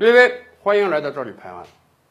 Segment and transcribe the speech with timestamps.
[0.00, 0.32] 各位，
[0.62, 1.64] 欢迎来到这里拍案。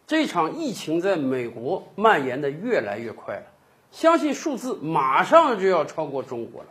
[0.06, 3.46] 这场疫情在美国蔓延的越来越快了，
[3.92, 6.68] 相信数字马上就要超过中国了。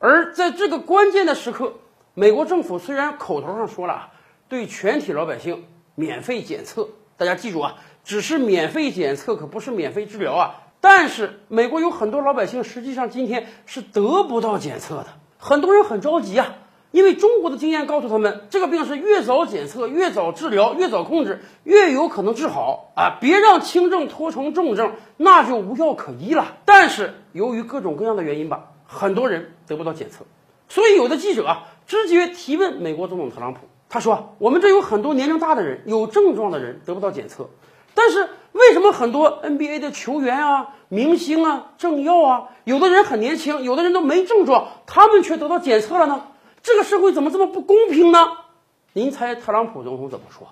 [0.00, 1.74] 而在这个关键的时刻，
[2.14, 4.10] 美国政府虽然口头上说了，
[4.48, 10.64] 对全体老百姓免费检测，大家记住啊，只是免费检测，可不是免费治疗啊。
[10.80, 15.06] 但是美国有很多老百姓实际上今天是得不到检测的，
[15.38, 16.56] 很多人很着急啊。
[16.90, 23.18] 因为中国的经验告诉他们，这个病是越早检测、越早治疗、越早控制，越有可能治好啊！
[23.20, 26.56] 别让轻症拖成重症，那就无药可医了。
[26.64, 30.24] 但是由于各种各样的原因吧，很多人得不到检测，
[30.70, 37.50] 所以有的记者直接提问美国总统特朗普，他说：“我们这有很多年龄大的人、有症状的人得不到检测，
[37.92, 46.22] 但是为什么很多 NBA 的球员啊、明星啊、政要啊，有的人很年轻，有的人都没症状，他们却得到检测了呢？”
[46.68, 48.18] 这个社会怎么这么不公平呢？
[48.92, 50.48] 您猜特朗普总统怎么说？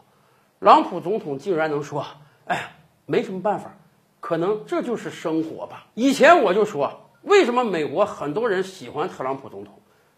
[0.58, 2.06] 特朗普总统竟然能说
[2.48, 2.72] ：“哎，
[3.04, 3.74] 没什么办法，
[4.18, 9.74] 可能这就是生活吧。”以前我就说，为什么美国很多人喜欢特朗普总统？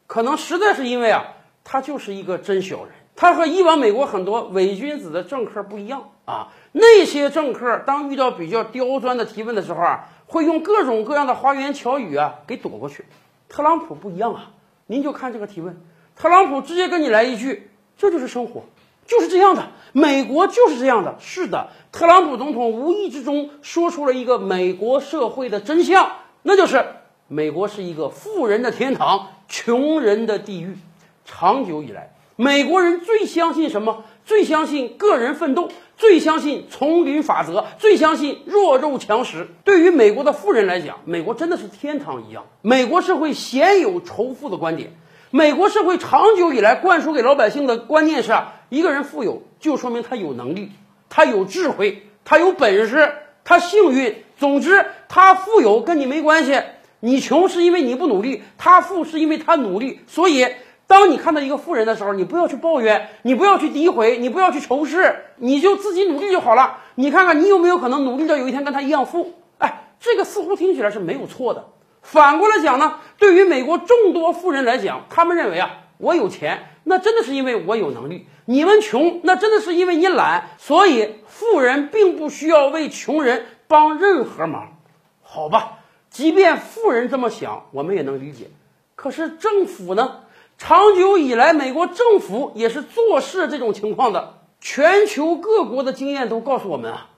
[0.06, 2.92] 可能实在是因为啊，他就是一个真小人。
[3.16, 6.52] 他和以往美国很多伪君子的政客不一样啊。
[6.70, 13.04] 那些政客当遇到比较刁钻的提问的时候啊，会用各种各样的花言巧语啊给躲过去。
[13.48, 14.52] 特朗普不一样啊。
[14.88, 15.76] 您就看这个提问，
[16.16, 18.64] 特朗普直接跟你来一句：“这就是生活，
[19.06, 26.10] 就是这样的，美国就是这样的。”是的，特朗普总统无意之中说出了一个美国社会的真相，
[26.42, 26.84] 那就是
[27.28, 30.76] 美国是一个富人的天堂，穷人的地狱。
[31.26, 34.04] 长久以来，美国人最相信什么？
[34.24, 39.48] 最相信个人奋斗，最相信丛林法则，最相信弱肉强食。
[39.64, 42.44] 对于美国的富人来讲，美国真的是天堂一样。
[42.62, 44.92] 美国社会鲜有仇富的观点。
[45.30, 48.32] 美国社会长久以来灌输给老百姓的观念是：
[48.68, 50.70] 一个人富有就说明他有能力，
[51.10, 53.12] 他有智慧，他有本事，
[53.44, 54.22] 他幸运。
[54.38, 56.62] 总之，他富有跟你没关系。
[57.00, 59.98] 你穷是因为你不努力，他富是因为他努力。
[60.06, 60.46] 所以。
[60.88, 66.78] 当你看到一个富人的时候，你不要去抱怨，你不要去诋毁，你不要去仇视，你就自己努力就好了。
[66.94, 69.34] 你看看，你有没有可能努力到有一天跟他一样富？
[69.58, 71.66] 哎，这个似乎听起来是没有错的。
[72.00, 80.48] 反过来讲呢，对于美国众多富人来讲，他们认为啊，我有钱，那真的是因为我有能力；你们穷，那真的是因为你懒。
[80.56, 84.78] 所以，富人并不需要为穷人帮任何忙，
[85.22, 85.80] 好吧？
[86.08, 88.48] 即便富人这么想，我们也能理解。
[88.94, 90.20] 可是政府呢？
[90.58, 94.34] 长久以来，美国政府也是做事这种情况的。
[94.60, 97.10] 全球各国的经验都告诉我们啊，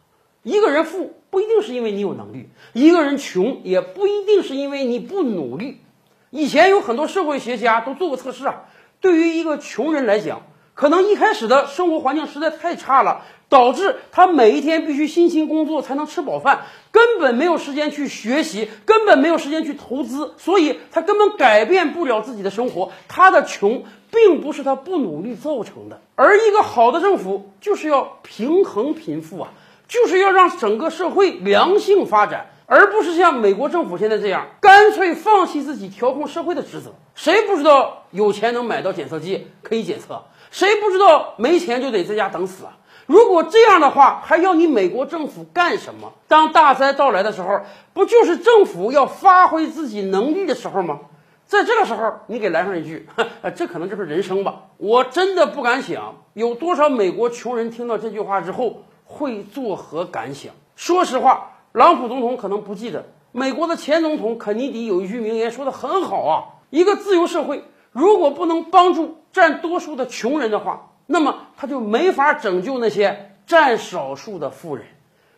[0.42, 5.80] 一个人富不一定是因为你有能力，一个人穷也不一定是因为你不努力。
[6.28, 8.66] 以前有很多社会学家都做过测试啊，
[9.00, 10.42] 对于一个穷人来讲。
[10.80, 13.20] 可能一开始的生活环境实在太差了，
[13.50, 22.92] 导致他每一天必须辛勤工作才能吃饱饭，根本没有时间去学习，根本没有时间去投资，所以他根本改变不了自己的生活。
[23.08, 29.50] 他的穷并不是他不努力造成的，而一个好的政府就是要平衡贫富啊，
[29.86, 32.46] 就是要让整个社会良性发展。
[32.64, 36.94] 而不是像美国政府现在这样，干脆放弃自己调控社会的职责。
[37.16, 40.22] 谁不知道有钱能买到检测剂可以检测？
[40.50, 42.76] 谁不知道没钱就得在家等死啊？
[43.06, 46.12] 如果这样的话，还要你美国政府干什么？
[46.28, 47.60] 当大灾到来的时候，
[47.92, 51.00] 不就是政府要发挥自己能力的时候吗？
[51.46, 53.08] 在这个时候，你给来上一句，
[53.56, 54.66] 这可能就是人生吧。
[54.76, 60.52] 我真的不敢想，有多少美国穷人听到这句话之后会作何感想？
[60.76, 61.48] 说实话。
[61.72, 67.62] 朗普总统可能不记得，美国的前总统肯尼迪有一句名言说的很好啊：一个自由社会
[67.92, 74.86] 如果不能帮助占多数的穷人的话，那么他就没法拯救那些占少数的富人。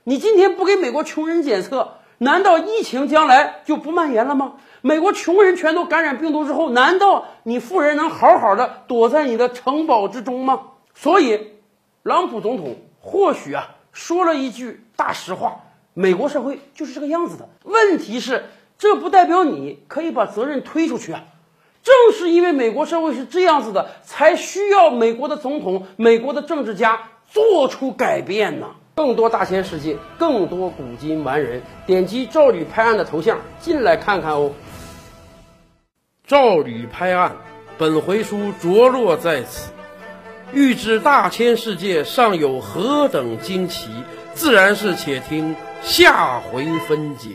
[0.04, 4.54] 你今天不给美国穷人检测，难道疫情将来就不蔓延了吗？
[4.80, 10.62] 美国穷人全都感染病毒之后，难道你富人能好好的躲在你的城堡之中吗？
[10.94, 11.52] 所以，
[12.02, 15.60] 朗普总统或许啊说了一句大实话。
[15.94, 17.48] 美国社会就是这个样子的。
[17.64, 18.46] 问题是，
[18.78, 21.24] 这不代表你可以把责任推出去啊！
[21.82, 28.68] 正是因为美国社会是这样子的，才需要美国的总统、美国的政治家做出改变呢。
[28.94, 34.52] 更多大千世界，更多古今完人，点击赵吕拍案的头像进来看看哦。
[36.26, 37.36] 赵吕拍案，
[37.78, 39.72] 本回书着落在此。
[40.52, 43.88] 欲知大千世界尚有何等惊奇，
[44.34, 45.56] 自然是且听。
[45.82, 47.30] 下回分解。